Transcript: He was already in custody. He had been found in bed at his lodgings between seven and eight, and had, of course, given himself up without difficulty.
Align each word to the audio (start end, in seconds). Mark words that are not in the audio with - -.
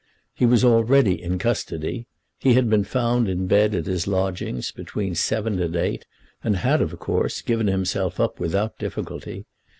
He 0.33 0.47
was 0.47 0.65
already 0.65 1.21
in 1.21 1.37
custody. 1.37 2.07
He 2.39 2.55
had 2.55 2.71
been 2.71 2.83
found 2.83 3.29
in 3.29 3.45
bed 3.45 3.75
at 3.75 3.85
his 3.85 4.07
lodgings 4.07 4.71
between 4.71 5.13
seven 5.13 5.59
and 5.59 5.75
eight, 5.75 6.07
and 6.43 6.55
had, 6.55 6.81
of 6.81 6.97
course, 6.97 7.43
given 7.43 7.67
himself 7.67 8.19
up 8.19 8.39
without 8.39 8.79
difficulty. 8.79 9.45